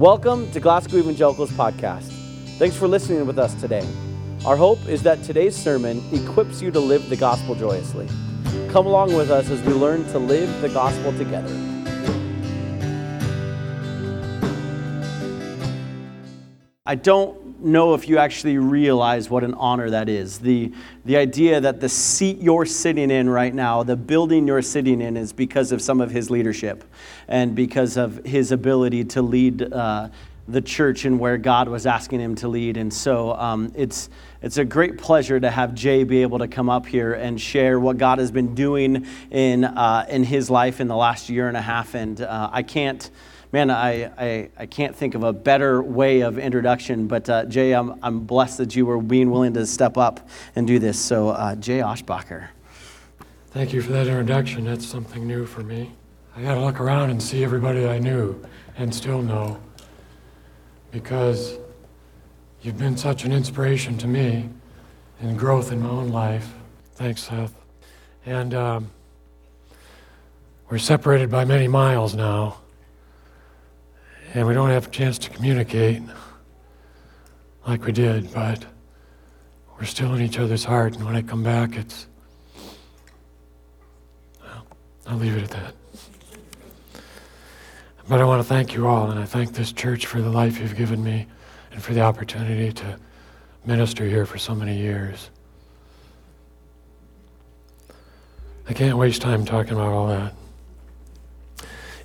[0.00, 2.10] Welcome to Glasgow Evangelicals Podcast.
[2.56, 3.86] Thanks for listening with us today.
[4.46, 8.08] Our hope is that today's sermon equips you to live the gospel joyously.
[8.70, 11.54] Come along with us as we learn to live the gospel together.
[16.86, 20.38] I don't know if you actually realize what an honor that is.
[20.38, 20.72] The,
[21.04, 25.16] the idea that the seat you're sitting in right now, the building you're sitting in,
[25.16, 26.84] is because of some of his leadership
[27.28, 30.08] and because of his ability to lead uh,
[30.48, 32.76] the church and where God was asking him to lead.
[32.76, 34.10] And so um, it's,
[34.42, 37.78] it's a great pleasure to have Jay be able to come up here and share
[37.78, 41.56] what God has been doing in, uh, in his life in the last year and
[41.56, 41.94] a half.
[41.94, 43.10] And uh, I can't
[43.52, 47.06] man, I, I, I, can't think of a better way of introduction.
[47.06, 50.66] But uh, Jay, I'm, I'm blessed that you were being willing to step up and
[50.66, 50.98] do this.
[50.98, 52.48] So, uh, Jay Oshbacher.
[53.48, 54.64] Thank you for that introduction.
[54.64, 55.92] That's something new for me.
[56.36, 58.40] I got to look around and see everybody I knew
[58.76, 59.60] and still know
[60.92, 61.58] because
[62.62, 64.48] you've been such an inspiration to me
[65.20, 66.54] and growth in my own life.
[66.94, 67.54] Thanks, Seth.
[68.24, 68.90] And um,
[70.68, 72.58] we're separated by many miles now
[74.34, 76.02] and we don't have a chance to communicate
[77.66, 78.64] like we did, but
[79.78, 80.94] we're still in each other's heart.
[80.94, 82.06] And when I come back, it's.
[84.42, 84.66] Well,
[85.06, 85.74] I'll leave it at that.
[88.08, 90.58] But I want to thank you all, and I thank this church for the life
[90.58, 91.26] you've given me
[91.70, 92.98] and for the opportunity to
[93.64, 95.30] minister here for so many years.
[98.68, 100.34] I can't waste time talking about all that.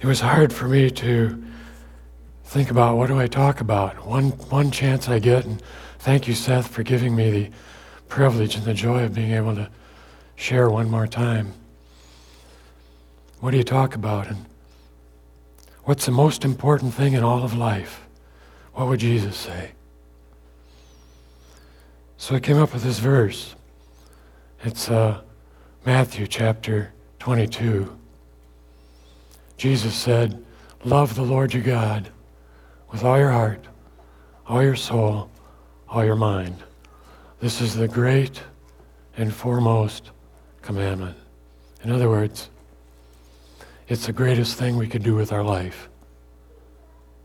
[0.01, 1.43] It was hard for me to
[2.45, 4.05] think about what do I talk about?
[4.05, 5.61] One, one chance I get, and
[5.99, 7.51] thank you, Seth, for giving me the
[8.07, 9.69] privilege and the joy of being able to
[10.35, 11.53] share one more time.
[13.39, 14.27] What do you talk about?
[14.27, 14.45] And
[15.83, 18.05] what's the most important thing in all of life?
[18.73, 19.71] What would Jesus say?
[22.17, 23.55] So I came up with this verse.
[24.63, 25.22] It's uh,
[25.85, 27.97] Matthew chapter 22.
[29.57, 30.44] Jesus said,
[30.83, 32.12] Love the Lord your God
[32.95, 33.59] with all your heart,
[34.47, 35.29] all your soul,
[35.89, 36.56] all your mind.
[37.41, 38.41] This is the great
[39.17, 40.11] and foremost
[40.61, 41.17] commandment.
[41.83, 42.50] In other words,
[43.89, 45.89] it's the greatest thing we can do with our life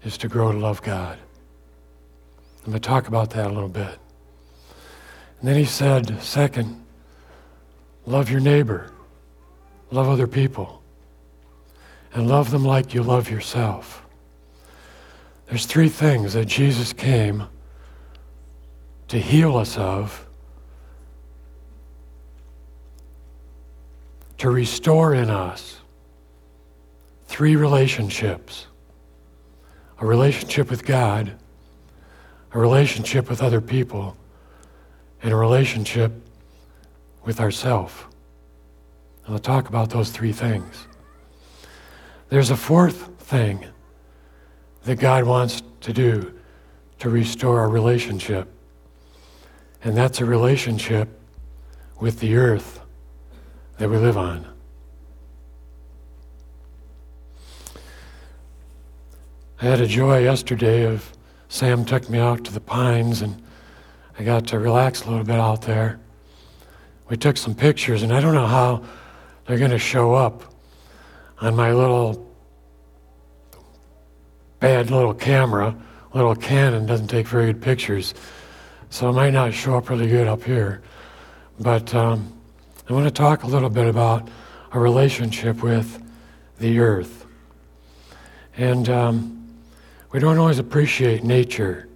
[0.03, 1.16] is to grow to love God.
[2.64, 3.97] I'm going to talk about that a little bit.
[5.38, 6.84] And then he said, second,
[8.06, 8.91] love your neighbor,
[9.92, 10.82] love other people,
[12.12, 14.04] and love them like you love yourself.
[15.50, 17.49] There's three things that Jesus came
[19.09, 20.25] to heal us of,
[24.38, 25.81] to restore in us
[27.27, 28.69] three relationships
[29.99, 31.33] a relationship with God,
[32.53, 34.17] a relationship with other people,
[35.21, 36.12] and a relationship
[37.25, 38.06] with ourself.
[39.27, 40.87] And I'll talk about those three things.
[42.31, 43.67] There's a fourth thing
[44.84, 46.34] that God wants to do
[46.98, 48.48] to restore our relationship.
[49.82, 51.08] And that's a relationship
[51.98, 52.80] with the earth
[53.78, 54.46] that we live on.
[59.60, 61.12] I had a joy yesterday of
[61.48, 63.42] Sam took me out to the pines and
[64.19, 65.98] I got to relax a little bit out there.
[67.08, 68.84] We took some pictures, and I don't know how
[69.46, 70.44] they're going to show up
[71.40, 72.29] on my little
[74.60, 75.75] bad little camera,
[76.15, 78.15] little Canon doesn't take very good pictures,
[78.91, 80.82] so it might not show up really good up here.
[81.59, 82.32] But um,
[82.88, 84.28] I want to talk a little bit about
[84.72, 86.03] a relationship with
[86.59, 87.26] the earth.
[88.56, 89.49] And um,
[90.12, 91.88] we don't always appreciate nature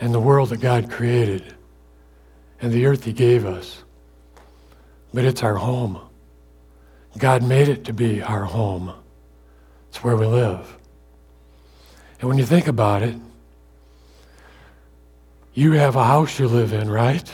[0.00, 1.54] and the world that God created
[2.60, 3.82] and the earth He gave us.
[5.12, 6.00] But it's our home.
[7.18, 8.94] God made it to be our home.
[9.88, 10.79] It's where we live.
[12.20, 13.16] And when you think about it,
[15.54, 17.30] you have a house you live in, right?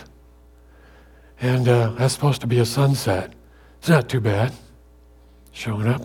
[1.41, 3.33] And uh, that's supposed to be a sunset.
[3.79, 4.53] It's not too bad
[5.53, 6.03] showing up.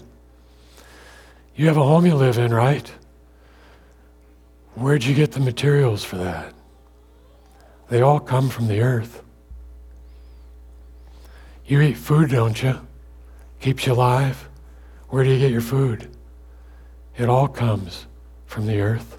[1.55, 2.91] You have a home you live in, right?
[4.75, 6.53] Where'd you get the materials for that?
[7.89, 9.21] They all come from the earth.
[11.65, 12.79] You eat food, don't you?
[13.59, 14.49] Keeps you alive.
[15.09, 16.09] Where do you get your food?
[17.17, 18.07] It all comes
[18.51, 19.17] from the earth.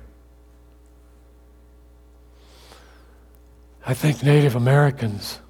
[3.86, 5.40] I think Native Americans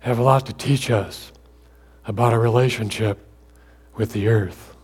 [0.00, 1.32] have a lot to teach us
[2.06, 3.28] about our relationship
[3.94, 4.74] with the earth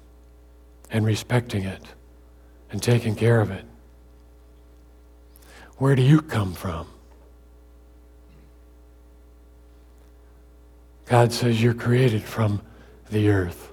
[0.90, 1.82] and respecting it
[2.70, 3.64] and taking care of it.
[5.79, 6.88] Where do you come from?
[11.06, 12.61] God says you're created from
[13.08, 13.73] the earth,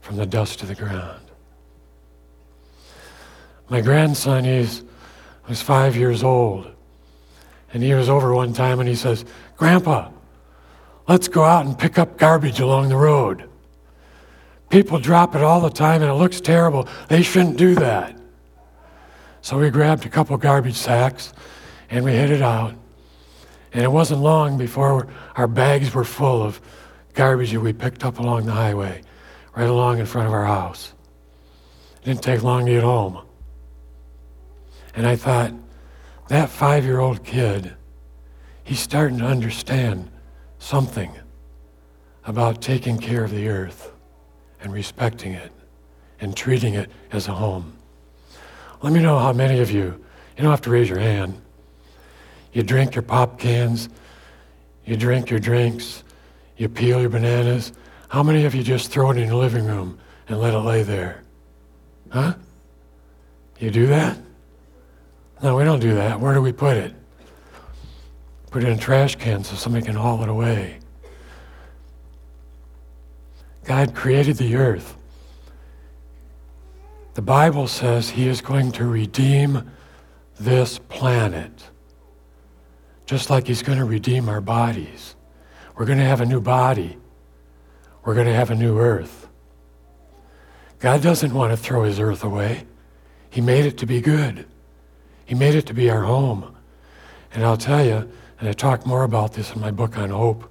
[0.00, 1.25] from the dust of the ground.
[3.68, 4.82] My grandson, he's
[5.48, 6.70] was five years old.
[7.72, 9.24] And he was over one time and he says,
[9.56, 10.10] Grandpa,
[11.08, 13.48] let's go out and pick up garbage along the road.
[14.68, 16.88] People drop it all the time and it looks terrible.
[17.08, 18.16] They shouldn't do that.
[19.42, 21.32] So we grabbed a couple garbage sacks
[21.90, 22.74] and we headed out.
[23.72, 26.60] And it wasn't long before our bags were full of
[27.14, 29.02] garbage that we picked up along the highway,
[29.54, 30.92] right along in front of our house.
[32.02, 33.25] It didn't take long to get home.
[34.96, 35.52] And I thought,
[36.28, 37.76] that five year old kid,
[38.64, 40.10] he's starting to understand
[40.58, 41.12] something
[42.24, 43.92] about taking care of the earth
[44.60, 45.52] and respecting it
[46.20, 47.76] and treating it as a home.
[48.82, 49.84] Let me know how many of you,
[50.36, 51.40] you don't have to raise your hand,
[52.52, 53.88] you drink your pop cans,
[54.84, 56.02] you drink your drinks,
[56.56, 57.72] you peel your bananas.
[58.08, 60.82] How many of you just throw it in your living room and let it lay
[60.82, 61.22] there?
[62.10, 62.34] Huh?
[63.58, 64.16] You do that?
[65.42, 66.18] No, we don't do that.
[66.18, 66.94] Where do we put it?
[68.50, 70.78] Put it in a trash can so somebody can haul it away.
[73.64, 74.96] God created the earth.
[77.14, 79.70] The Bible says He is going to redeem
[80.38, 81.64] this planet,
[83.06, 85.16] just like He's going to redeem our bodies.
[85.74, 86.96] We're going to have a new body,
[88.04, 89.28] we're going to have a new earth.
[90.78, 92.64] God doesn't want to throw His earth away,
[93.28, 94.46] He made it to be good.
[95.26, 96.56] He made it to be our home.
[97.34, 100.50] And I'll tell you, and I talk more about this in my book on hope,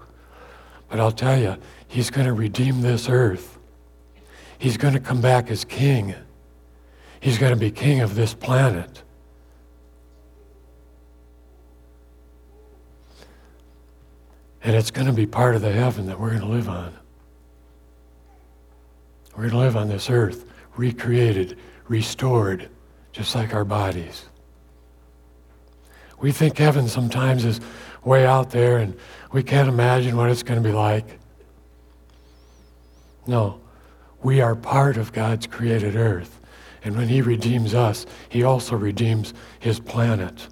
[0.89, 1.57] but I'll tell you,
[1.87, 3.57] He's going to redeem this earth.
[4.57, 6.13] He's going to come back as king.
[7.19, 9.01] He's going to be king of this planet.
[14.61, 16.93] And it's going to be part of the heaven that we're going to live on.
[19.35, 20.45] We're going to live on this earth,
[20.75, 21.57] recreated,
[21.87, 22.69] restored,
[23.11, 24.25] just like our bodies.
[26.19, 27.59] We think heaven sometimes is
[28.03, 28.97] way out there and
[29.31, 31.19] we can't imagine what it's going to be like.
[33.27, 33.59] No,
[34.21, 36.39] we are part of God's created earth.
[36.83, 40.47] And when He redeems us, He also redeems His planet.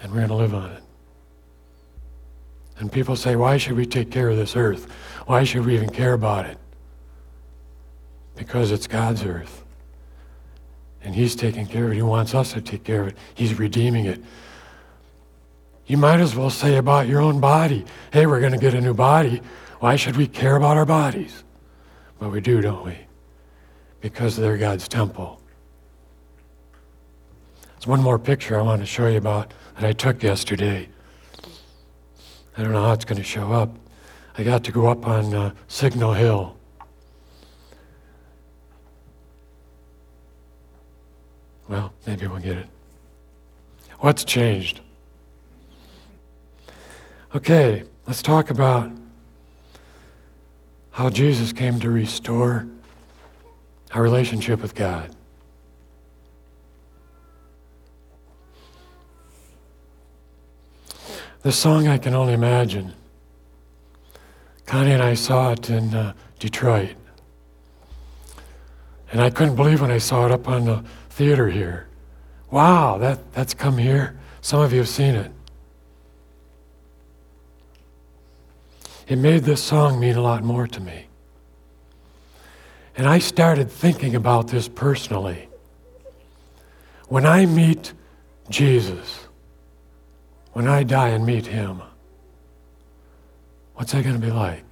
[0.00, 0.82] And we're going to live on it.
[2.78, 4.90] And people say, why should we take care of this earth?
[5.26, 6.58] Why should we even care about it?
[8.36, 9.63] Because it's God's earth.
[11.04, 11.96] And He's taking care of it.
[11.96, 13.18] He wants us to take care of it.
[13.34, 14.20] He's redeeming it.
[15.86, 18.80] You might as well say about your own body hey, we're going to get a
[18.80, 19.42] new body.
[19.80, 21.44] Why should we care about our bodies?
[22.18, 22.96] But we do, don't we?
[24.00, 25.42] Because they're God's temple.
[27.72, 30.88] There's one more picture I want to show you about that I took yesterday.
[32.56, 33.76] I don't know how it's going to show up.
[34.38, 36.56] I got to go up on uh, Signal Hill
[41.68, 42.66] Well, maybe we'll get it.
[44.00, 44.80] What's changed?
[47.34, 48.90] Okay, let's talk about
[50.90, 52.66] how Jesus came to restore
[53.92, 55.14] our relationship with God.
[61.42, 62.94] The song I Can Only Imagine.
[64.66, 66.94] Connie and I saw it in uh, Detroit.
[69.12, 71.86] And I couldn't believe when I saw it up on the theater here.
[72.50, 74.18] Wow, that, that's come here.
[74.40, 75.32] Some of you have seen it.
[79.06, 81.06] It made this song mean a lot more to me.
[82.96, 85.48] And I started thinking about this personally.
[87.08, 87.92] When I meet
[88.48, 89.26] Jesus,
[90.52, 91.82] when I die and meet him,
[93.74, 94.64] what's that going to be like?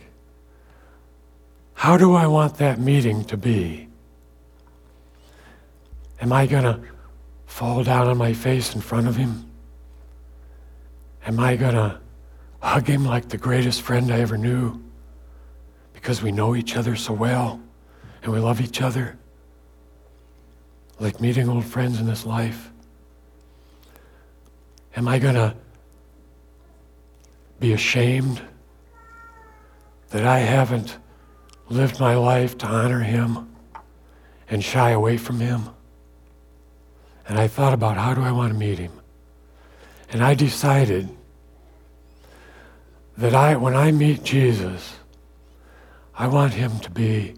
[1.75, 3.89] How do I want that meeting to be?
[6.21, 6.81] Am I going to
[7.53, 9.45] fall down on my face in front of him?
[11.27, 12.01] Am I going to
[12.63, 14.83] hug him like the greatest friend I ever knew
[15.93, 17.61] because we know each other so well
[18.23, 19.19] and we love each other?
[20.99, 22.71] Like meeting old friends in this life?
[24.97, 25.55] Am I going to
[27.61, 28.41] be ashamed
[30.09, 30.97] that I haven't
[31.69, 33.55] lived my life to honor him
[34.49, 35.69] and shy away from him?
[37.29, 38.93] And I thought about how do I want to meet him?
[40.11, 41.09] And I decided
[43.17, 44.97] that I, when I meet Jesus,
[46.15, 47.35] I want him to be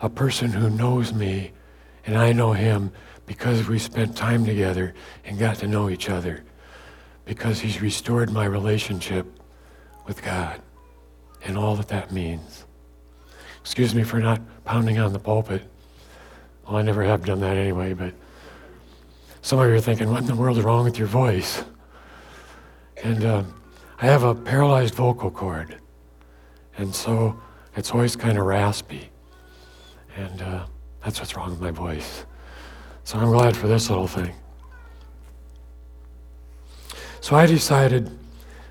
[0.00, 1.52] a person who knows me
[2.04, 2.92] and I know him
[3.26, 4.94] because we spent time together
[5.24, 6.42] and got to know each other,
[7.24, 9.26] because he's restored my relationship
[10.06, 10.60] with God
[11.44, 12.64] and all that that means.
[13.60, 15.62] Excuse me for not pounding on the pulpit.
[16.66, 18.14] Well, I never have done that anyway, but
[19.40, 21.64] some of you are thinking, what in the world is wrong with your voice?
[23.02, 23.42] And uh,
[24.00, 25.78] I have a paralyzed vocal cord,
[26.78, 27.40] and so
[27.76, 29.10] it's always kind of raspy.
[30.16, 30.66] And uh,
[31.02, 32.24] that's what's wrong with my voice.
[33.04, 34.34] So I'm glad for this little thing.
[37.20, 38.10] So I decided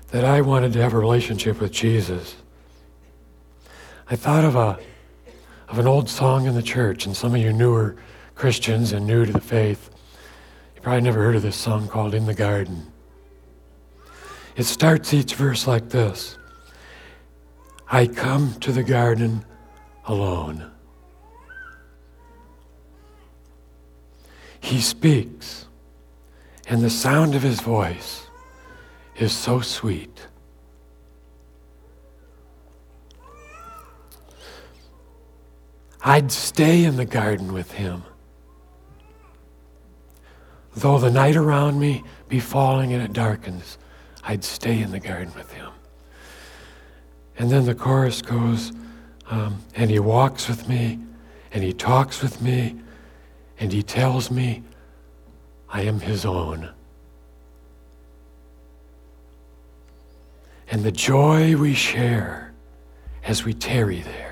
[0.08, 2.36] that I wanted to have a relationship with Jesus.
[4.08, 4.78] I thought of a
[5.72, 7.96] of an old song in the church, and some of you newer
[8.34, 9.88] Christians and new to the faith,
[10.76, 12.92] you probably never heard of this song called In the Garden.
[14.54, 16.36] It starts each verse like this
[17.90, 19.46] I come to the garden
[20.04, 20.70] alone.
[24.60, 25.68] He speaks,
[26.68, 28.26] and the sound of his voice
[29.16, 30.26] is so sweet.
[36.04, 38.02] I'd stay in the garden with him.
[40.74, 43.78] Though the night around me be falling and it darkens,
[44.24, 45.70] I'd stay in the garden with him.
[47.38, 48.72] And then the chorus goes,
[49.30, 50.98] um, and he walks with me,
[51.52, 52.76] and he talks with me,
[53.58, 54.62] and he tells me
[55.68, 56.70] I am his own.
[60.70, 62.52] And the joy we share
[63.24, 64.31] as we tarry there,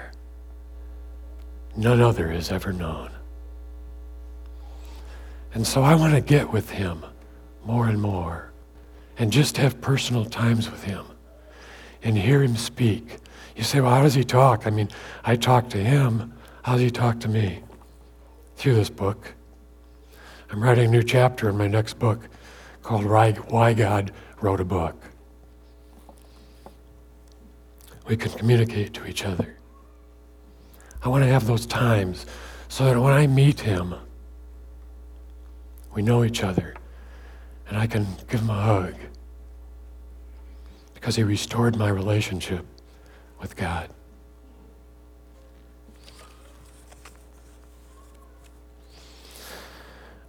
[1.77, 3.11] none other has ever known.
[5.55, 7.05] And so I want to get with him
[7.65, 8.53] more and more
[9.19, 11.05] and just have personal times with him
[12.03, 13.19] and hear him speak.
[13.57, 14.67] You say, well, how does he talk?
[14.67, 14.89] I mean,
[15.25, 16.33] I talk to him.
[16.63, 17.63] How does he talk to me?
[18.61, 19.33] through this book.
[20.51, 22.29] I'm writing a new chapter in my next book
[22.83, 24.13] called Why God
[24.43, 25.03] Wrote a Book.
[28.07, 29.57] We can communicate to each other.
[31.03, 32.27] I want to have those times
[32.69, 33.95] so that when I meet him,
[35.95, 36.75] we know each other
[37.69, 38.95] and I can give him a hug
[40.95, 42.67] because he restored my relationship
[43.41, 43.89] with God.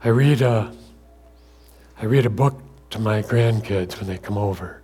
[0.03, 0.71] I read a,
[2.01, 2.59] I read a book
[2.91, 4.81] to my grandkids when they come over.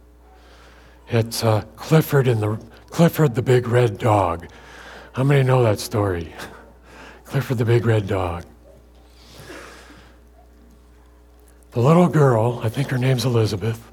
[1.09, 4.47] It's uh, Clifford and the Clifford the Big Red Dog.
[5.17, 6.31] How many know that story?
[7.25, 8.45] Clifford the Big Red Dog.
[11.71, 13.91] The little girl, I think her name's Elizabeth,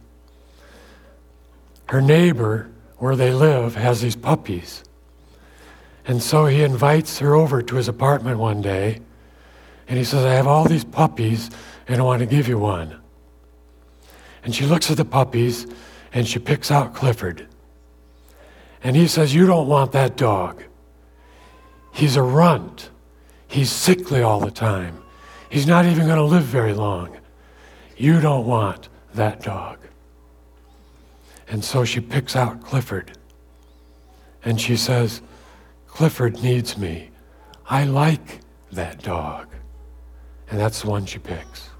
[1.86, 4.84] her neighbor where they live has these puppies.
[6.06, 9.00] And so he invites her over to his apartment one day
[9.88, 11.48] and he says, I have all these puppies
[11.88, 13.00] and I want to give you one.
[14.42, 15.66] And she looks at the puppies
[16.12, 17.46] and she picks out Clifford.
[18.82, 20.64] And he says, You don't want that dog.
[21.94, 22.90] He's a runt.
[23.46, 25.00] He's sickly all the time.
[25.48, 27.16] He's not even going to live very long.
[27.96, 29.78] You don't want that dog.
[31.46, 33.16] And so she picks out Clifford.
[34.44, 35.22] And she says,
[35.86, 37.10] Clifford needs me.
[37.64, 38.40] I like
[38.72, 39.46] that dog.
[40.50, 41.70] And that's the one she picks.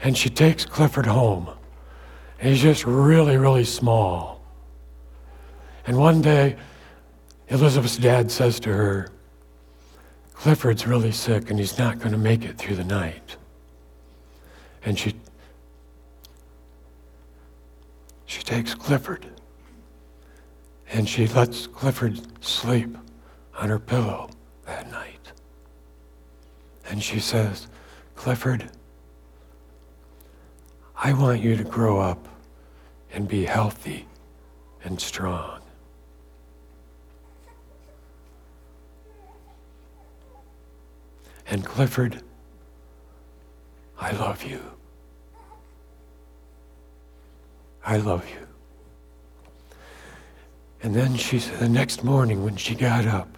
[0.00, 1.50] And she takes Clifford home.
[2.38, 4.40] And he's just really, really small.
[5.84, 6.56] And one day,
[7.50, 9.08] Elizabeth's dad says to her,
[10.34, 13.36] Clifford's really sick and he's not going to make it through the night.
[14.84, 15.14] And she
[18.24, 19.26] she takes Clifford
[20.92, 22.96] and she lets Clifford sleep
[23.58, 24.30] on her pillow
[24.64, 25.32] that night.
[26.88, 27.66] And she says,
[28.14, 28.70] Clifford,
[30.96, 32.28] I want you to grow up
[33.12, 34.06] and be healthy
[34.84, 35.59] and strong.
[41.50, 42.22] And Clifford,
[43.98, 44.60] I love you.
[47.84, 48.46] I love you.
[50.82, 53.36] And then she said, the next morning when she got up,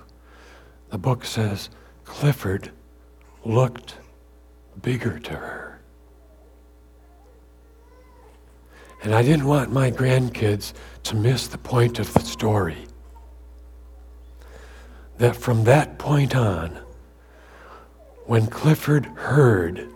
[0.90, 1.70] the book says,
[2.04, 2.70] Clifford
[3.46, 3.96] looked
[4.82, 5.80] bigger to her.
[9.02, 12.84] And I didn't want my grandkids to miss the point of the story.
[15.16, 16.78] That from that point on,
[18.26, 19.88] when Clifford heard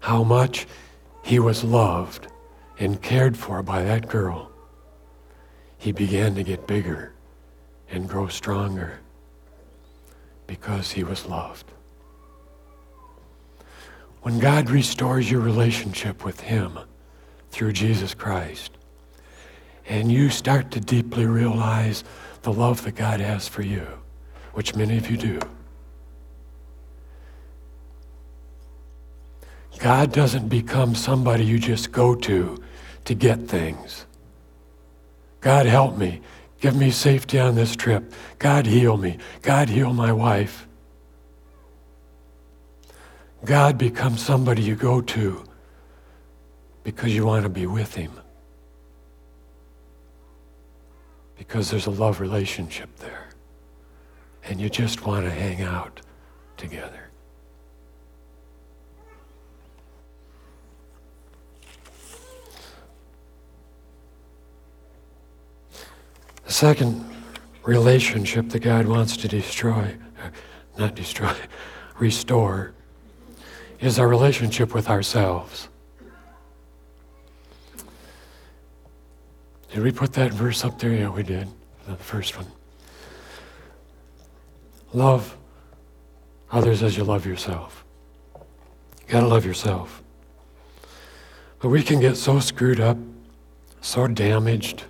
[0.00, 0.66] how much
[1.22, 2.26] he was loved
[2.78, 4.50] and cared for by that girl,
[5.78, 7.12] he began to get bigger
[7.90, 9.00] and grow stronger
[10.46, 11.70] because he was loved.
[14.22, 16.78] When God restores your relationship with him
[17.50, 18.70] through Jesus Christ,
[19.86, 22.04] and you start to deeply realize
[22.42, 23.86] the love that God has for you,
[24.52, 25.40] which many of you do,
[29.82, 32.62] God doesn't become somebody you just go to
[33.04, 34.06] to get things.
[35.40, 36.20] God help me.
[36.60, 38.14] Give me safety on this trip.
[38.38, 39.18] God heal me.
[39.42, 40.68] God heal my wife.
[43.44, 45.42] God becomes somebody you go to
[46.84, 48.12] because you want to be with him.
[51.36, 53.30] Because there's a love relationship there.
[54.44, 56.02] And you just want to hang out
[56.56, 57.01] together.
[66.52, 67.02] The second
[67.62, 69.96] relationship that God wants to destroy,
[70.76, 71.32] not destroy,
[71.98, 72.74] restore,
[73.80, 75.70] is our relationship with ourselves.
[79.72, 80.92] Did we put that verse up there?
[80.92, 81.48] Yeah, we did.
[81.86, 82.48] The first one.
[84.92, 85.38] Love
[86.50, 87.82] others as you love yourself.
[88.34, 88.42] You
[89.08, 90.02] gotta love yourself.
[91.60, 92.98] But we can get so screwed up,
[93.80, 94.84] so damaged,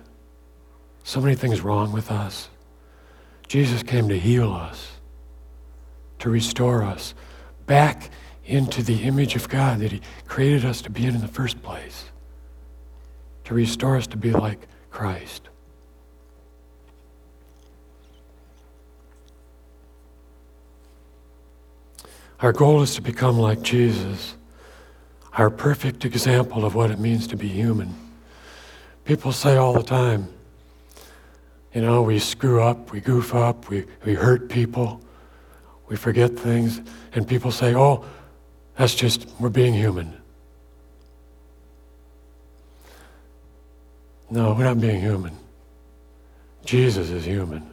[1.03, 2.49] so many things wrong with us.
[3.47, 4.93] Jesus came to heal us,
[6.19, 7.13] to restore us
[7.65, 8.09] back
[8.45, 11.61] into the image of God that He created us to be in in the first
[11.61, 12.05] place,
[13.45, 15.49] to restore us to be like Christ.
[22.39, 24.35] Our goal is to become like Jesus,
[25.33, 27.95] our perfect example of what it means to be human.
[29.05, 30.32] People say all the time,
[31.73, 35.01] you know, we screw up, we goof up, we, we hurt people,
[35.87, 36.81] we forget things,
[37.13, 38.05] and people say, oh,
[38.77, 40.13] that's just, we're being human.
[44.29, 45.35] No, we're not being human.
[46.65, 47.69] Jesus is human.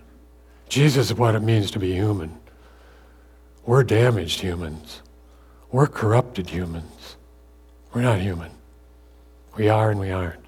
[0.69, 2.39] Jesus is what it means to be human.
[3.65, 5.03] We're damaged humans.
[5.73, 7.17] We're corrupted humans.
[7.93, 8.51] We're not human.
[9.57, 10.45] We are and we aren't.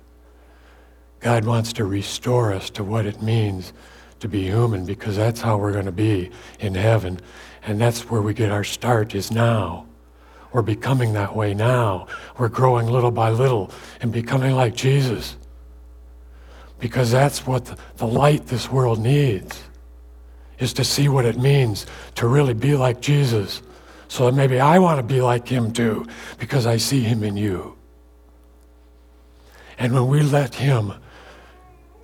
[1.23, 3.73] God wants to restore us to what it means
[4.19, 7.21] to be human because that's how we're going to be in heaven.
[7.65, 9.87] And that's where we get our start is now.
[10.53, 12.09] We're becoming that way now.
[12.39, 15.37] We're growing little by little and becoming like Jesus.
[16.81, 19.63] Because that's what the, light this world needs
[20.59, 23.63] is to see what it means to really be like Jesus.
[24.09, 26.07] So that maybe I want to be like him too
[26.39, 27.77] because I see him in you.
[29.79, 30.93] And when we let him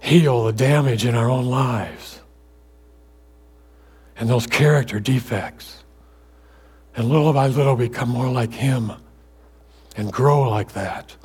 [0.01, 2.19] heal the damage in our own lives
[4.19, 5.85] and those character defects.
[6.97, 8.93] And little by little become more like Him
[9.97, 11.17] and grow like that.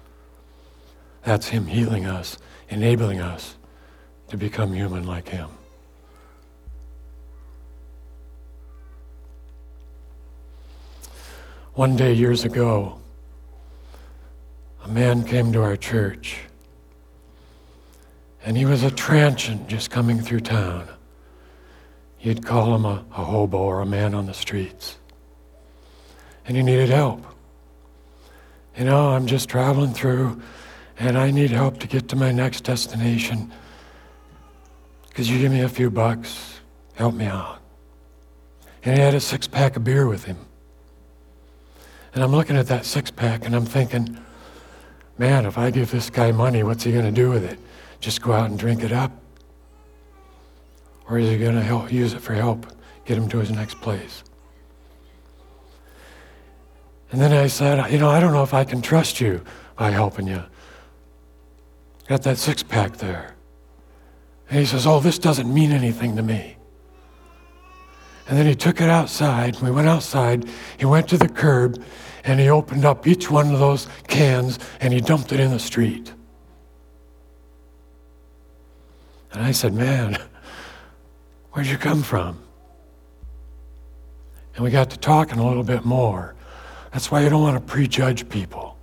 [1.24, 2.38] That's Him healing us,
[2.70, 3.56] enabling us
[4.28, 5.50] to become human like Him.
[11.74, 13.00] One day, years ago,
[14.84, 16.38] a man came to our church
[18.44, 20.88] and he was a transient just coming through town.
[22.20, 24.98] You'd call him a, a hobo or a man on the streets.
[26.46, 27.26] And he needed help.
[28.78, 30.42] You know, I'm just traveling through
[31.00, 33.52] and I need help to get to my next destination.
[35.14, 36.60] Could you give me a few bucks?
[36.96, 37.60] Help me out.
[38.84, 40.38] And he had a six pack of beer with him.
[42.14, 44.18] And I'm looking at that six pack and I'm thinking,
[45.18, 47.60] man, if I give this guy money, what's he going to do with it?
[48.04, 49.12] Just go out and drink it up?
[51.10, 52.68] Or is he going to help, use it for help,
[53.06, 54.24] get him to his next place?
[57.12, 59.42] And then I said, you know, I don't know if I can trust you
[59.78, 60.44] by helping you.
[62.10, 63.36] Got that six pack there.
[64.50, 66.58] And he says, oh, this doesn't mean anything to me.
[68.28, 69.60] And then he took it outside.
[69.62, 70.46] We went outside.
[70.78, 71.82] He went to the curb
[72.24, 75.60] and he opened up each one of those cans and he dumped it in the
[75.60, 76.14] street.
[79.34, 80.18] And I said, Man,
[81.52, 82.40] where'd you come from?
[84.56, 86.36] And we got to talking a little bit more.
[86.92, 88.78] That's why you don't want to prejudge people.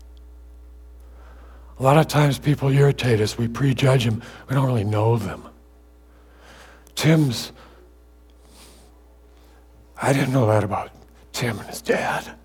[1.79, 3.39] A lot of times people irritate us.
[3.39, 4.23] We prejudge them.
[4.49, 5.45] We don't really know them.
[6.95, 7.53] Tim's,
[10.01, 10.91] I didn't know that about
[11.33, 12.37] Tim and his dad.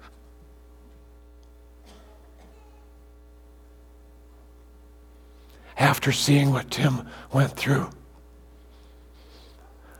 [5.77, 7.89] After seeing what Tim went through.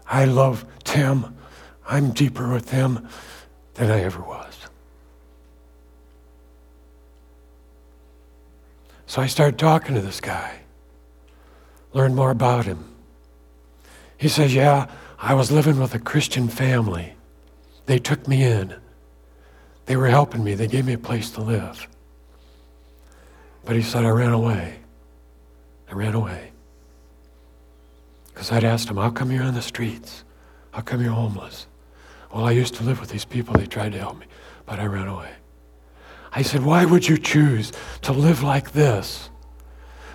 [0.08, 1.36] I love Tim.
[1.88, 3.08] I'm deeper with him
[3.76, 4.54] than I ever was.
[9.08, 10.60] So I started talking to this guy,
[11.94, 12.96] learned more about him.
[14.18, 14.88] He says, Yeah,
[15.20, 17.14] I was living with a Christian family.
[17.86, 18.76] They took me in.
[19.86, 21.88] They were helping me, they gave me a place to live.
[23.64, 24.80] But he said, I ran away.
[25.90, 26.52] I ran away.
[28.34, 30.24] Because I'd asked him, How come you're on the streets?
[30.72, 31.68] How come you're homeless?
[32.34, 33.54] Well, I used to live with these people.
[33.54, 34.26] They tried to help me,
[34.66, 35.32] but I ran away.
[36.34, 37.72] I said, Why would you choose
[38.02, 39.30] to live like this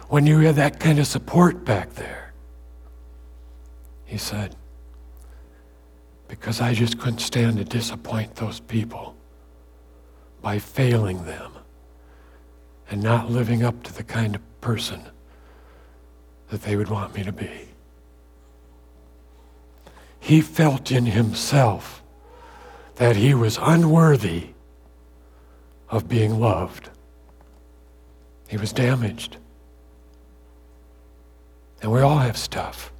[0.08, 2.34] when you had that kind of support back there?
[4.04, 4.54] He said,
[6.28, 9.16] Because I just couldn't stand to disappoint those people
[10.42, 11.52] by failing them
[12.90, 15.00] and not living up to the kind of person
[16.50, 17.68] that they would want me to be.
[20.18, 22.02] He felt in himself
[22.96, 24.48] that he was unworthy
[25.88, 26.90] of being loved.
[28.48, 29.38] He was damaged.
[31.82, 32.92] And we all have stuff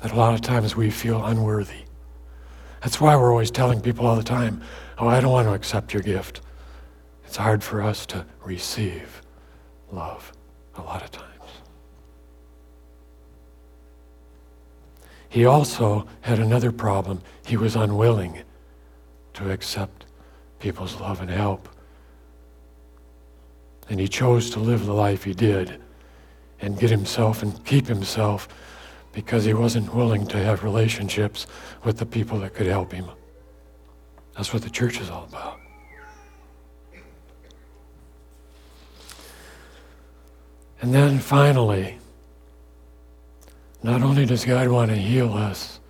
[0.00, 1.84] that a lot of times we feel unworthy.
[2.82, 4.62] That's why we're always telling people all the time,
[4.98, 6.40] oh, I don't want to accept your gift.
[7.24, 9.22] It's hard for us to receive
[9.90, 10.32] love
[10.76, 11.31] a lot of times.
[15.32, 17.22] He also had another problem.
[17.46, 18.42] He was unwilling
[19.32, 20.04] to accept
[20.58, 21.70] people's love and help.
[23.88, 25.80] And he chose to live the life he did
[26.60, 28.46] and get himself and keep himself
[29.14, 31.46] because he wasn't willing to have relationships
[31.82, 33.06] with the people that could help him.
[34.36, 35.58] That's what the church is all about.
[40.82, 42.00] And then finally,
[43.82, 45.80] not only does God want to heal us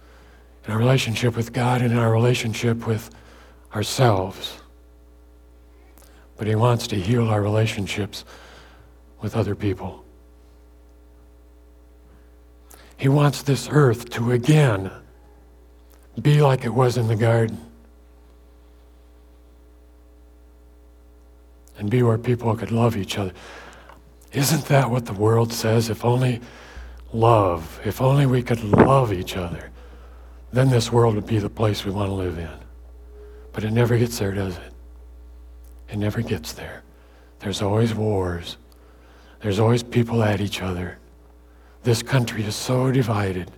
[0.65, 3.11] in our relationship with God and in our relationship with
[3.75, 4.61] ourselves,
[6.37, 8.25] but He wants to heal our relationships
[9.21, 10.05] with other people.
[12.97, 14.91] He wants this earth to again
[16.21, 17.59] be like it was in the garden
[21.79, 23.33] and be where people could love each other.
[24.33, 25.91] Isn't that what the world says?
[25.91, 26.41] If only
[27.13, 29.71] love, if only we could love each other,
[30.53, 32.51] then this world would be the place we want to live in.
[33.53, 34.73] But it never gets there, does it?
[35.91, 36.83] It never gets there.
[37.41, 38.57] There's always wars.
[39.41, 40.99] There's always people at each other.
[41.83, 43.51] This country is so divided,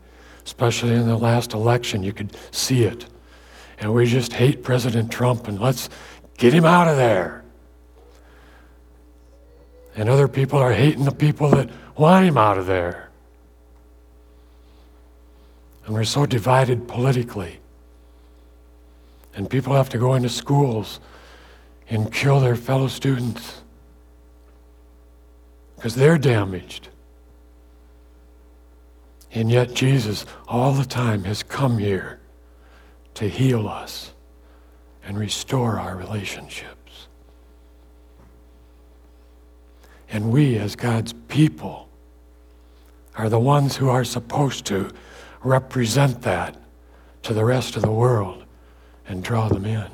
[0.45, 2.03] especially in the last election.
[2.03, 3.07] You could see it.
[3.79, 5.91] And we just hate President Trump and let's
[6.39, 7.45] get him out of there.
[9.97, 13.04] And other people are hating the people that want him out of there.
[15.85, 17.61] And we're so divided politically.
[19.35, 21.01] And people have to go into schools
[21.89, 23.63] and kill their fellow students
[25.77, 26.89] because they're damaged.
[29.33, 32.21] And yet, Jesus, all the time, has come here
[33.15, 34.13] to heal us
[35.03, 37.09] and restore our relationships.
[40.09, 41.89] And we, as God's people,
[43.17, 44.91] are the ones who are supposed to
[45.45, 46.57] represent that
[47.23, 48.45] to the rest of the world
[49.07, 49.89] and draw them in.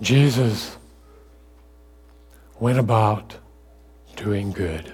[0.00, 0.76] Jesus
[2.58, 3.36] went about
[4.16, 4.92] doing good.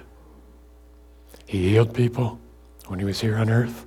[1.45, 2.39] He healed people
[2.87, 3.85] when he was here on earth.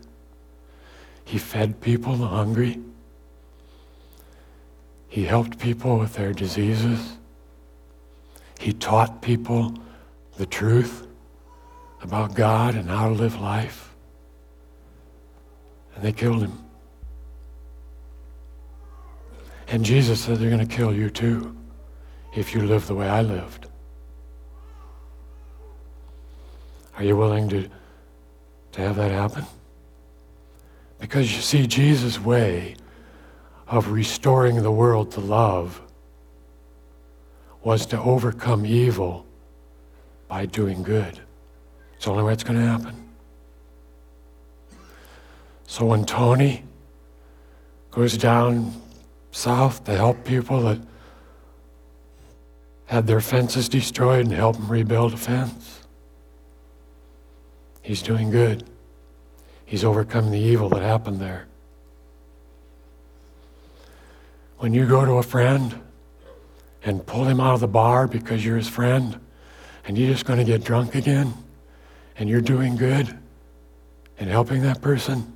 [1.24, 2.78] He fed people, the hungry.
[5.14, 7.18] He helped people with their diseases.
[8.58, 9.72] He taught people
[10.38, 11.06] the truth
[12.02, 13.94] about God and how to live life.
[15.94, 16.58] And they killed him.
[19.68, 21.56] And Jesus said, They're going to kill you too
[22.34, 23.68] if you live the way I lived.
[26.96, 27.68] Are you willing to,
[28.72, 29.44] to have that happen?
[30.98, 32.74] Because you see, Jesus' way
[33.66, 35.80] of restoring the world to love
[37.62, 39.26] was to overcome evil
[40.28, 41.20] by doing good.
[41.96, 43.08] It's the only way it's going to happen.
[45.66, 46.62] So when Tony
[47.90, 48.74] goes down
[49.32, 50.78] south to help people that
[52.86, 55.80] had their fences destroyed and help them rebuild a fence,
[57.82, 58.64] he's doing good.
[59.64, 61.46] He's overcome the evil that happened there.
[64.58, 65.80] When you go to a friend
[66.84, 69.18] and pull him out of the bar because you're his friend
[69.86, 71.34] and you're just going to get drunk again
[72.16, 73.18] and you're doing good
[74.18, 75.32] and helping that person,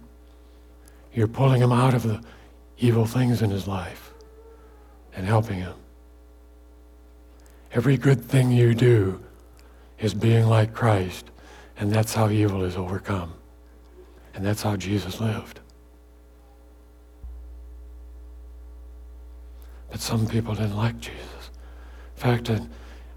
[1.12, 2.22] you're pulling him out of the
[2.78, 4.12] evil things in his life
[5.14, 5.74] and helping him.
[7.72, 9.22] Every good thing you do
[9.98, 11.26] is being like Christ,
[11.76, 13.34] and that's how evil is overcome.
[14.34, 15.60] And that's how Jesus lived.
[19.90, 21.50] But some people didn't like Jesus.
[22.16, 22.68] In fact, in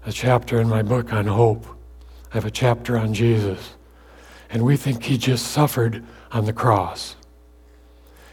[0.06, 1.66] a chapter in my book on hope,
[2.30, 3.74] I have a chapter on Jesus.
[4.50, 7.16] And we think he just suffered on the cross.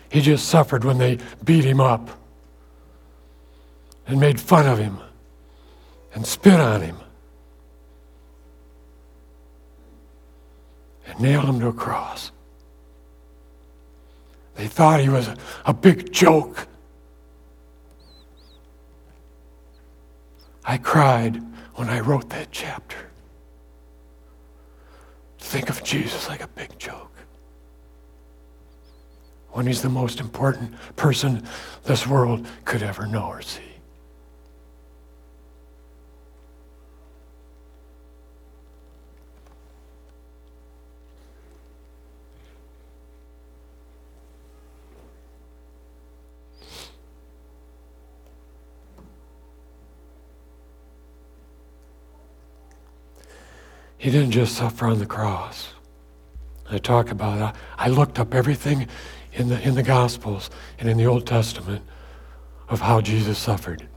[0.10, 2.10] He just suffered when they beat him up
[4.08, 4.98] and made fun of him
[6.14, 6.98] and spit on him
[11.06, 12.32] and nailed him to a cross.
[14.56, 16.68] They thought he was a, a big joke.
[20.70, 21.42] I cried
[21.74, 23.10] when I wrote that chapter.
[25.40, 27.12] Think of Jesus like a big joke.
[29.50, 31.44] When he's the most important person
[31.86, 33.69] this world could ever know or see.
[54.00, 55.74] He didn't just suffer on the cross.
[56.72, 57.56] I talk about that.
[57.78, 58.88] I looked up everything
[59.34, 61.84] in the, in the Gospels and in the Old Testament
[62.70, 63.88] of how Jesus suffered.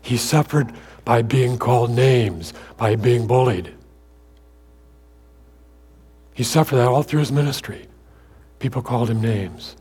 [0.00, 0.72] He suffered
[1.04, 3.74] by being called names, by being bullied.
[6.32, 7.88] He suffered that all through his ministry.
[8.58, 9.76] People called him names.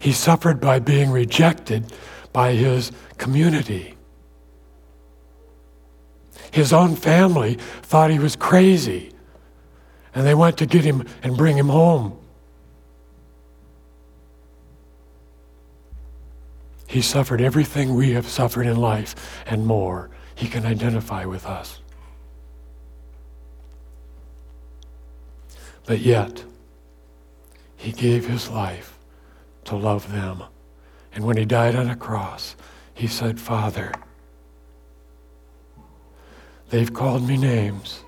[0.00, 1.92] He suffered by being rejected
[2.32, 3.95] by his community.
[6.56, 9.12] His own family thought he was crazy,
[10.14, 12.18] and they went to get him and bring him home.
[16.86, 20.08] He suffered everything we have suffered in life and more.
[20.34, 21.80] He can identify with us.
[25.84, 26.42] But yet,
[27.76, 28.98] he gave his life
[29.64, 30.42] to love them.
[31.14, 32.56] And when he died on a cross,
[32.94, 33.92] he said, Father,
[36.68, 38.00] They've called me names.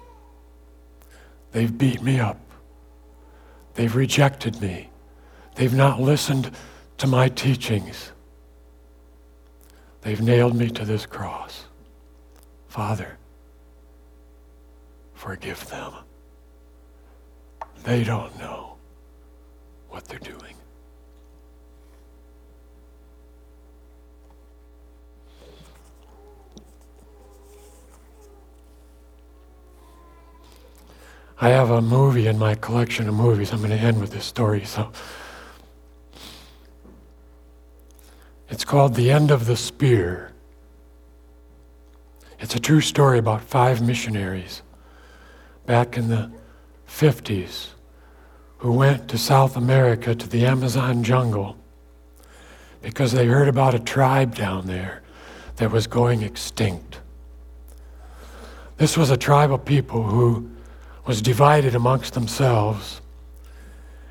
[1.53, 2.39] They've beat me up.
[3.75, 4.91] They've rejected me.
[5.55, 6.51] They've not listened
[6.99, 8.13] to my teachings.
[10.03, 11.65] They've nailed me to this cross.
[12.69, 13.17] Father,
[15.15, 15.93] forgive them.
[17.85, 18.77] They don't know
[19.89, 20.58] what they're doing.
[31.41, 33.53] I have a movie in my collection of movies.
[33.53, 34.65] I'm going to end with this story.
[34.65, 34.91] So
[38.49, 40.33] it's called The End of the Spear.
[42.41, 44.63] It's a true story about five missionaries
[45.65, 46.31] back in the
[46.89, 47.69] 50s
[48.59, 51.57] who went to South America to the Amazon jungle
[52.83, 55.03] because they heard about a tribe down there
[55.57, 57.01] that was going extinct.
[58.77, 60.51] This was a tribe of people who
[61.09, 63.01] was divided amongst themselves,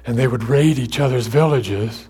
[0.08, 2.08] and they would raid each other's villages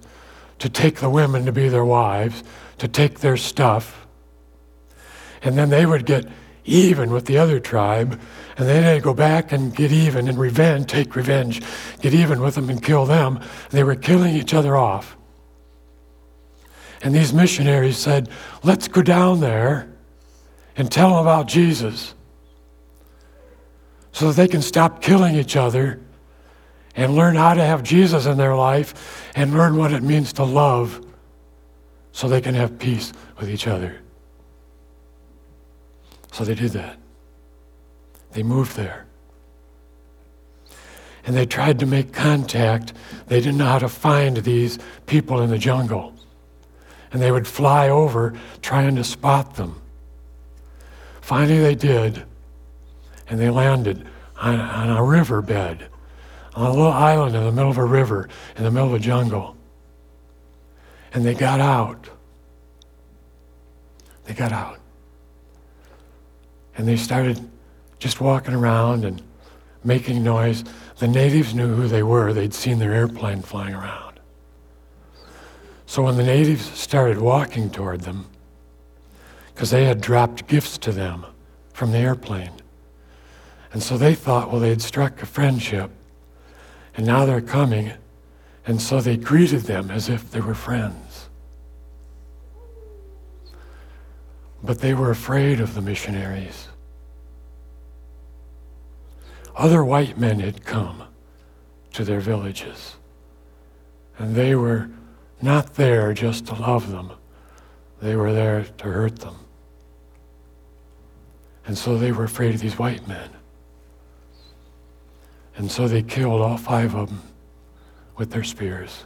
[0.60, 2.41] to take the women to be their wives,
[2.78, 4.08] to take their stuff.
[5.41, 6.26] And then they would get
[6.63, 8.17] even with the other tribe,
[8.58, 11.62] and then they'd go back and get even and revenge, take revenge,
[12.00, 13.36] get even with them and kill them.
[13.36, 15.17] And they were killing each other off.
[17.02, 18.30] And these missionaries said,
[18.63, 19.93] Let's go down there
[20.78, 22.13] and tell them about Jesus
[24.12, 26.00] so that they can stop killing each other
[26.96, 30.43] and learn how to have Jesus in their life and learn what it means to
[30.43, 31.06] love
[32.12, 34.02] so they can have peace with each other.
[36.32, 36.98] So they did that.
[38.32, 39.06] They moved there.
[41.26, 42.93] And they tried to make contact.
[43.28, 46.13] They didn't know how to find these people in the jungle.
[47.12, 49.82] And they would fly over trying to spot them.
[51.22, 52.24] Finally, they did
[53.30, 54.06] and they landed
[54.38, 55.88] on, on a riverbed,
[56.56, 59.00] on a little island in the middle of a river, in the middle of a
[59.00, 59.56] jungle.
[61.13, 62.10] And they got out.
[64.26, 64.80] They got out.
[66.78, 67.40] And they started
[68.00, 69.22] just walking around and
[69.84, 70.63] making noise.
[70.98, 74.20] The natives knew who they were, they'd seen their airplane flying around.
[75.86, 78.28] So when the natives started walking toward them,
[79.54, 81.26] because they had dropped gifts to them
[81.74, 82.52] from the airplane.
[83.78, 85.92] And so they thought, well, they'd struck a friendship,
[86.96, 87.92] and now they're coming,
[88.66, 91.30] and so they greeted them as if they were friends.
[94.63, 96.70] But they were afraid of the missionaries.
[99.56, 101.04] Other white men had come
[101.94, 102.96] to their villages,
[104.18, 104.90] and they were
[105.40, 107.12] not there just to love them,
[108.02, 109.36] they were there to hurt them.
[111.68, 113.37] And so they were afraid of these white men.
[115.58, 117.22] And so they killed all five of them
[118.15, 119.06] with their spears.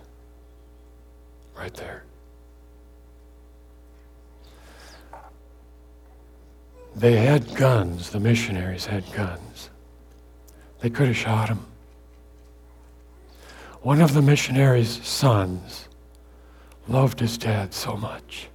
[1.56, 2.04] Right there.
[6.94, 9.70] They had guns, the missionaries had guns.
[10.82, 11.66] They could have shot him.
[13.82, 15.88] One of the missionaries' sons
[16.88, 18.50] loved his dad so much.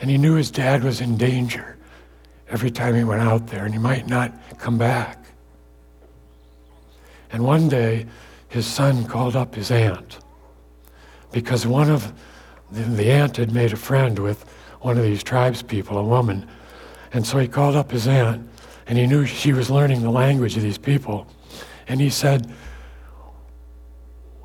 [0.00, 1.76] And he knew his dad was in danger
[2.54, 5.18] every time he went out there, and he might not come back.
[7.32, 8.06] And one day,
[8.46, 10.20] his son called up his aunt
[11.32, 12.12] because one of
[12.70, 14.44] the, the aunt had made a friend with
[14.82, 16.46] one of these tribes people, a woman.
[17.12, 18.48] And so he called up his aunt,
[18.86, 21.26] and he knew she was learning the language of these people.
[21.88, 22.48] And he said,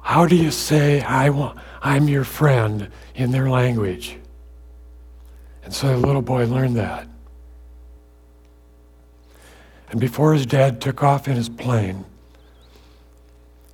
[0.01, 4.17] How do you say I want, I'm your friend in their language?
[5.63, 7.08] And so the little boy learned that.
[9.89, 12.05] And before his dad took off in his plane,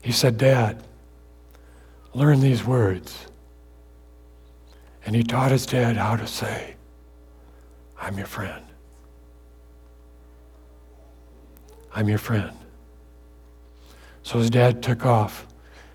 [0.01, 0.83] he said, Dad,
[2.13, 3.27] learn these words.
[5.05, 6.75] And he taught his dad how to say,
[7.99, 8.63] I'm your friend.
[11.93, 12.51] I'm your friend.
[14.23, 15.45] So his dad took off,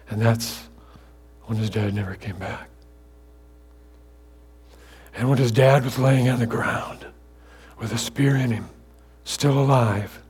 [0.09, 0.69] and that's
[1.45, 2.69] when his dad never came back.
[5.15, 7.07] And when his dad was laying on the ground
[7.79, 8.69] with a spear in him,
[9.31, 10.21] still alive,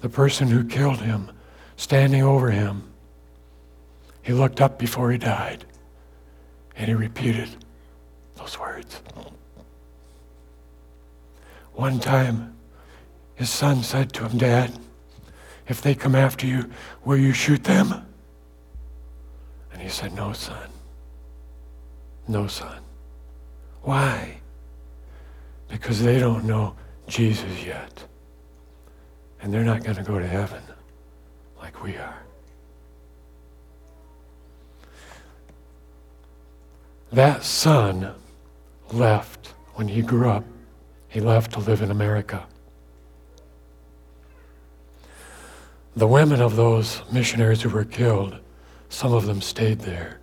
[0.00, 1.30] the person who killed him
[1.76, 2.82] standing over him,
[4.22, 5.64] he looked up before he died
[6.76, 7.48] and he repeated
[8.36, 9.00] those words.
[11.72, 12.56] One time,
[13.36, 14.78] his son said to him, Dad,
[15.68, 16.70] if they come after you,
[17.04, 18.04] will you shoot them?
[19.72, 20.68] And he said, No, son.
[22.26, 22.82] No, son.
[23.82, 24.40] Why?
[25.68, 26.74] Because they don't know
[27.10, 28.04] Jesus yet.
[29.42, 30.62] And they're not going to go to heaven
[31.58, 32.22] like we are.
[37.12, 38.14] That son
[38.92, 40.44] left when he grew up.
[41.08, 42.46] He left to live in America.
[45.96, 48.38] The women of those missionaries who were killed,
[48.88, 50.20] some of them stayed there.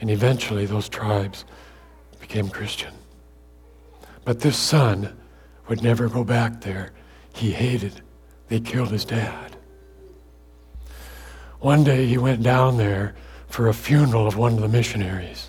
[0.00, 1.44] And eventually those tribes
[2.20, 2.94] became Christian.
[4.24, 5.19] But this son
[5.70, 6.90] would never go back there.
[7.32, 8.02] He hated.
[8.48, 9.56] They killed his dad.
[11.60, 13.14] One day he went down there
[13.46, 15.48] for a funeral of one of the missionaries.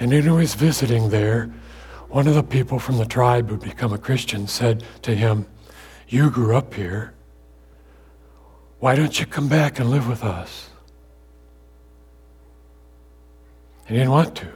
[0.00, 1.52] And he was visiting there,
[2.08, 5.46] one of the people from the tribe who'd become a Christian said to him,
[6.08, 7.12] You grew up here.
[8.78, 10.70] Why don't you come back and live with us?
[13.86, 14.48] He didn't want to.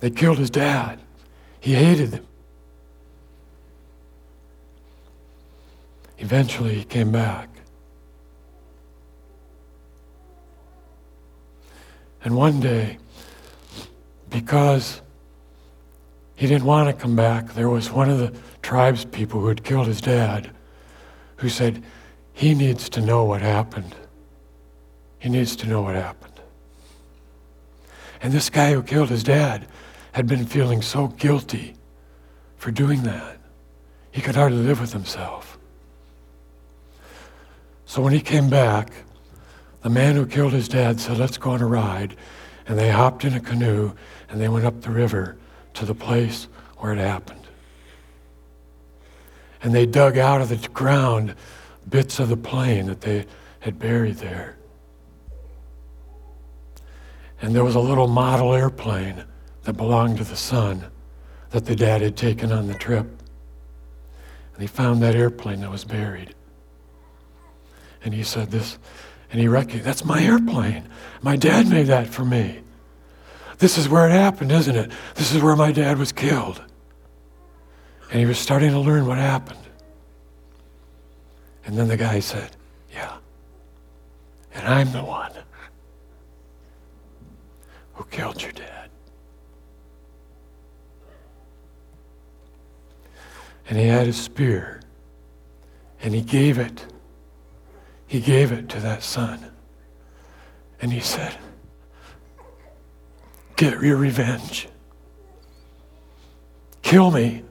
[0.00, 1.00] They killed his dad.
[1.60, 2.26] He hated them.
[6.24, 7.50] Eventually, he came back.
[12.24, 12.96] And one day,
[14.30, 15.02] because
[16.34, 18.32] he didn't want to come back, there was one of the
[18.62, 20.50] tribes people who had killed his dad
[21.36, 21.84] who said,
[22.32, 23.94] He needs to know what happened.
[25.18, 26.40] He needs to know what happened.
[28.22, 29.68] And this guy who killed his dad
[30.12, 31.74] had been feeling so guilty
[32.56, 33.36] for doing that.
[34.10, 35.53] He could hardly live with himself.
[37.94, 38.90] So when he came back,
[39.82, 42.16] the man who killed his dad said, Let's go on a ride.
[42.66, 43.92] And they hopped in a canoe
[44.28, 45.36] and they went up the river
[45.74, 47.46] to the place where it happened.
[49.62, 51.36] And they dug out of the ground
[51.88, 53.26] bits of the plane that they
[53.60, 54.56] had buried there.
[57.40, 59.22] And there was a little model airplane
[59.62, 60.84] that belonged to the son
[61.50, 63.06] that the dad had taken on the trip.
[64.54, 66.34] And he found that airplane that was buried.
[68.04, 68.78] And he said, This
[69.34, 70.88] and he recognized, that's my airplane.
[71.20, 72.60] My dad made that for me.
[73.58, 74.92] This is where it happened, isn't it?
[75.16, 76.62] This is where my dad was killed.
[78.12, 79.58] And he was starting to learn what happened.
[81.66, 82.54] And then the guy said,
[82.92, 83.16] Yeah.
[84.54, 85.32] And I'm the one
[87.94, 88.88] who killed your dad.
[93.68, 94.80] And he had a spear,
[96.02, 96.86] and he gave it.
[98.14, 99.50] He gave it to that son.
[100.80, 101.36] And he said,
[103.56, 104.68] Get your revenge.
[106.82, 107.42] Kill me.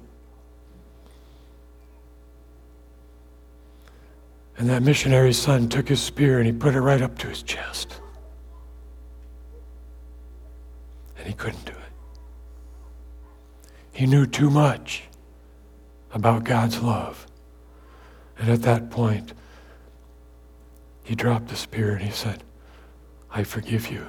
[4.57, 7.43] And that missionary's son took his spear and he put it right up to his
[7.43, 7.99] chest.
[11.18, 13.68] And he couldn't do it.
[13.91, 15.03] He knew too much
[16.14, 17.28] about God's love.
[18.39, 19.34] And at that point,
[21.04, 22.43] he dropped the spear and he said,
[23.32, 24.06] I forgive you.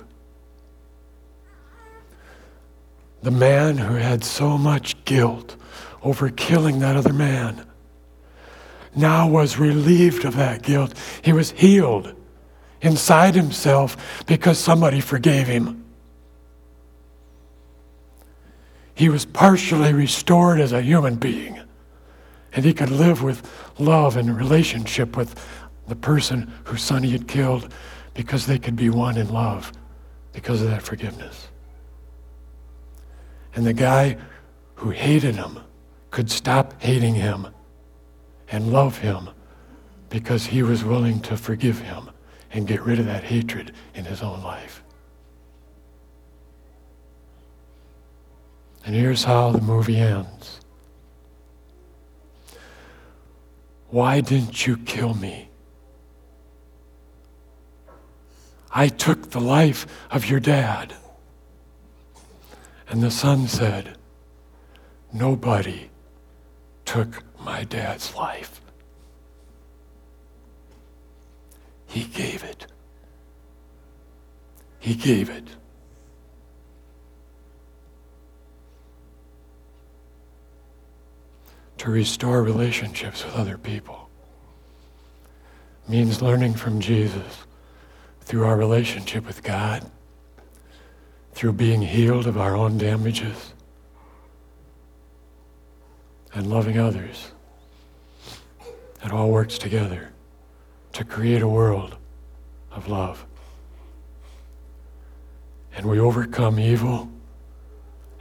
[3.22, 5.57] The man who had so much guilt
[6.03, 7.66] over killing that other man
[8.95, 10.95] now was relieved of that guilt.
[11.22, 12.14] He was healed
[12.80, 15.84] inside himself because somebody forgave him.
[18.95, 21.61] He was partially restored as a human being,
[22.53, 23.42] and he could live with
[23.78, 25.34] love and relationship with
[25.87, 27.72] the person whose son he had killed
[28.14, 29.72] because they could be one in love
[30.32, 31.49] because of that forgiveness.
[33.55, 34.16] And the guy
[34.76, 35.61] who hated him
[36.11, 37.49] could stop hating him
[38.49, 39.30] and love him
[40.09, 42.11] because he was willing to forgive him
[42.53, 44.82] and get rid of that hatred in his own life.
[48.87, 50.61] And here's how the movie ends.
[53.89, 55.49] Why didn't you kill me?
[58.77, 60.95] I took the life of your dad.
[62.89, 63.97] And the son said,
[65.12, 65.91] Nobody
[66.85, 68.61] took my dad's life.
[71.87, 72.66] He gave it.
[74.81, 75.47] He gave it.
[81.79, 84.09] To restore relationships with other people
[85.87, 87.45] means learning from Jesus
[88.25, 89.91] through our relationship with God,
[91.33, 93.53] through being healed of our own damages,
[96.33, 97.33] and loving others.
[99.05, 100.11] It all works together
[100.93, 101.97] to create a world
[102.72, 103.27] of love.
[105.77, 107.11] And we overcome evil,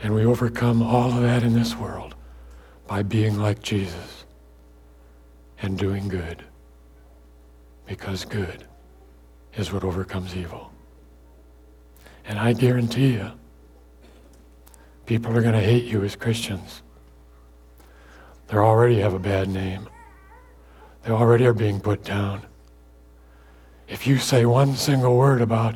[0.02, 2.16] and we overcome all of that in this world
[2.88, 4.26] by being like Jesus
[5.62, 6.44] and doing good.
[7.86, 8.66] Because good
[9.56, 10.72] is what overcomes evil.
[12.26, 13.32] And I guarantee you,
[15.06, 16.82] people are going to hate you as Christians.
[18.48, 19.90] They already have a bad name.
[21.04, 22.44] They already are being put down.
[23.88, 25.76] If you say one single word about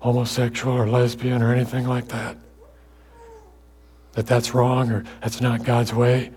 [0.00, 2.36] homosexual or lesbian or anything like that,
[4.12, 6.30] that that's wrong or that's not God's way,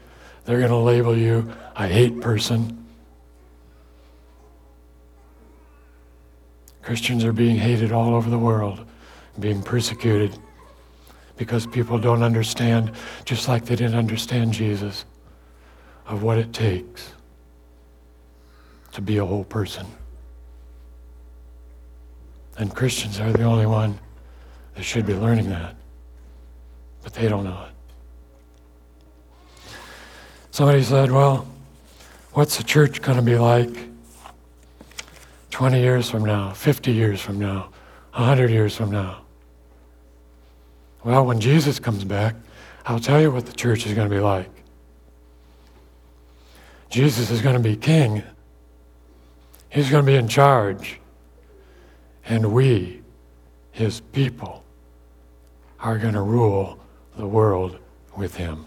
[0.46, 2.79] they're going to label you a hate person.
[6.82, 8.86] Christians are being hated all over the world,
[9.40, 10.38] being persecuted
[11.38, 12.92] because people don't understand,
[13.26, 15.06] just like they didn't understand Jesus,
[16.06, 17.14] of what it takes
[18.92, 19.86] to be a whole person.
[22.58, 23.98] And Christians are the only one
[24.76, 25.76] that should be learning that.
[27.04, 29.72] But they don't know it.
[30.52, 31.48] Somebody said, Well,
[32.34, 33.89] what's the church going to be like
[35.60, 37.70] 20 years from now, 50 years from now,
[38.14, 39.24] 100 years from now?
[41.04, 42.38] Well, when Jesus comes back,
[42.86, 44.50] I'll tell you what the church is going to be like.
[46.90, 48.24] Jesus is going to be king
[49.68, 51.02] He's going to be in charge.
[52.24, 53.02] And we,
[53.72, 54.64] his people,
[55.82, 56.80] are going to rule
[57.18, 57.78] the world
[58.16, 58.66] with him.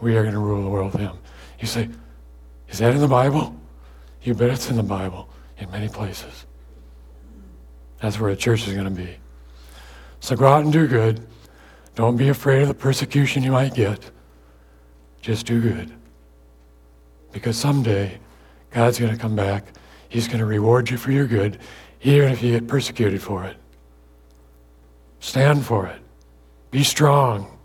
[0.00, 1.16] We are going to rule the world with him.
[1.60, 1.88] You say,
[2.68, 3.54] is that in the Bible?
[4.22, 6.46] You bet it's in the Bible in many places.
[8.00, 9.16] That's where the church is going to be.
[10.20, 11.26] So go out and do good.
[11.94, 14.10] Don't be afraid of the persecution you might get.
[15.20, 15.92] Just do good.
[17.32, 18.18] Because someday,
[18.70, 19.64] God's going to come back.
[20.08, 21.58] He's going to reward you for your good,
[22.02, 23.56] even if you get persecuted for it.
[25.20, 26.00] Stand for it.
[26.70, 27.58] Be strong.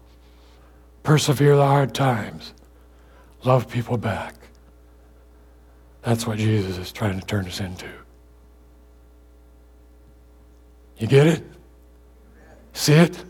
[1.03, 2.53] Persevere the hard times.
[3.43, 4.35] Love people back.
[6.05, 7.87] That's what Jesus is trying to turn us into.
[10.99, 11.43] You get it?
[12.73, 13.25] See it?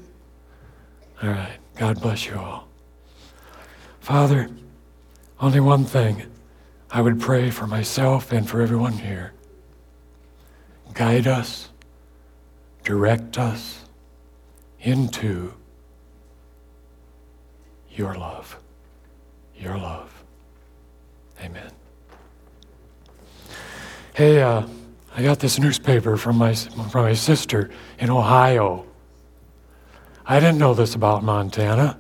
[1.23, 1.57] All right.
[1.78, 2.67] God bless you all.
[4.01, 4.49] Father,
[5.39, 6.23] only one thing
[6.91, 9.32] I would pray for myself and for everyone here.
[10.93, 11.69] Guide us,
[12.84, 13.86] direct us
[14.82, 15.53] into
[17.89, 18.57] your love.
[19.57, 20.23] Your love.
[21.41, 21.71] Amen.
[24.16, 24.66] Hey, uh,
[25.13, 28.86] I got this newspaper from my, from my sister in Ohio.
[30.26, 31.99] I didn't know this about Montana.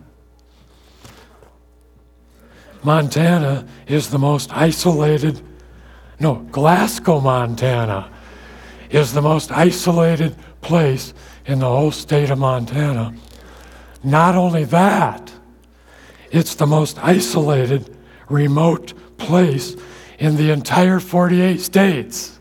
[2.83, 5.41] Montana is the most isolated,
[6.17, 8.09] no, Glasgow, Montana
[8.89, 11.13] is the most isolated place
[11.45, 13.13] in the whole state of Montana.
[14.05, 15.33] Not only that,
[16.31, 17.93] it's the most isolated,
[18.29, 19.75] remote place
[20.19, 22.39] in the entire 48 states.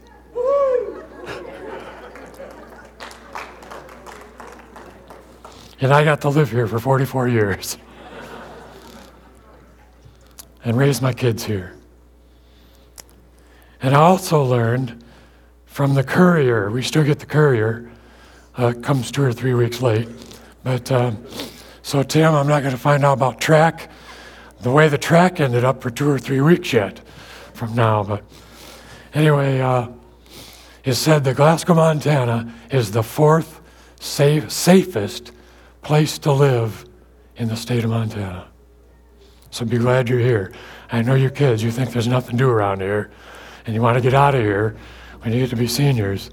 [5.81, 7.77] and I got to live here for 44 years
[10.65, 11.75] and raise my kids here.
[13.83, 15.05] And I also learned
[15.67, 17.91] from the courier, we still get the courier,
[18.57, 20.09] uh, comes two or three weeks late.
[20.63, 21.23] But um,
[21.83, 23.91] so, Tim, I'm not going to find out about track
[24.63, 27.01] the way the track ended up for two or three weeks yet
[27.55, 28.03] from now.
[28.03, 28.25] But
[29.15, 29.89] anyway, uh,
[30.85, 33.61] it said that Glasgow, Montana is the fourth
[34.01, 35.33] safe, safest
[35.83, 36.85] place to live
[37.37, 38.49] in the state of Montana.
[39.51, 40.53] So be glad you're here.
[40.91, 43.11] I know your kids, you think there's nothing to do around here,
[43.67, 44.77] and you want to get out of here
[45.23, 46.31] when you get to be seniors.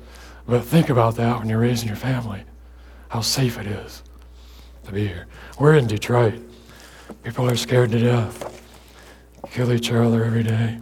[0.47, 2.43] But think about that when you're raising your family,
[3.09, 4.03] how safe it is
[4.84, 5.28] to be here.
[5.59, 6.41] We're in Detroit.
[7.24, 8.63] People are scared to death,
[9.51, 10.80] kill each other every day.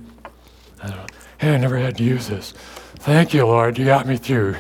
[0.81, 1.11] I don't.
[1.37, 2.51] Hey, I never had to use this.
[2.51, 3.77] Thank you, Lord.
[3.77, 4.55] You got me through,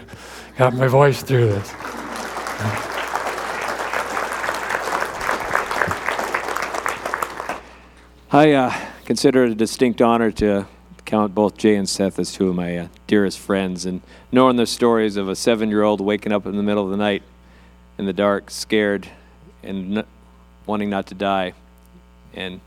[0.57, 1.73] got my voice through this.
[8.31, 8.73] I uh,
[9.05, 10.67] consider it a distinct honor to
[11.05, 14.01] count both Jay and Seth as two of my uh, dearest friends, and
[14.31, 17.23] knowing their stories of a seven-year-old waking up in the middle of the night
[17.97, 19.07] in the dark, scared,
[19.63, 20.05] and n-
[20.65, 21.53] wanting not to die,
[22.33, 22.61] and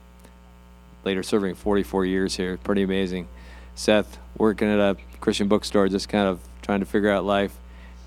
[1.04, 3.28] later serving 44 years here, pretty amazing.
[3.74, 7.56] Seth working at a Christian bookstore, just kind of trying to figure out life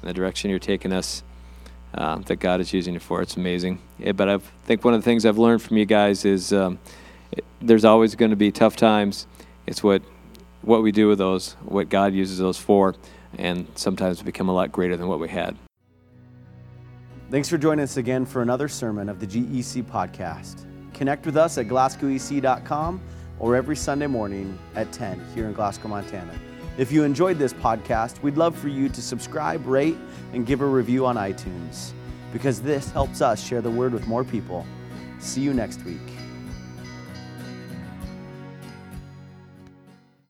[0.01, 1.23] and the direction you're taking us.
[1.97, 3.21] Um, that God is using you for.
[3.21, 3.79] It's amazing.
[3.99, 6.77] Yeah, but I think one of the things I've learned from you guys is um,
[7.31, 9.27] it, there's always going to be tough times.
[9.65, 10.01] It's what
[10.61, 12.95] what we do with those, what God uses those for,
[13.37, 15.55] and sometimes become a lot greater than what we had.
[17.31, 20.65] Thanks for joining us again for another sermon of the GEC podcast.
[20.93, 23.01] Connect with us at glasgowec.com
[23.39, 26.33] or every Sunday morning at 10 here in Glasgow, Montana.
[26.77, 29.97] If you enjoyed this podcast, we'd love for you to subscribe, rate,
[30.33, 31.93] and give a review on iTunes
[32.33, 34.65] because this helps us share the word with more people.
[35.19, 36.14] See you next week.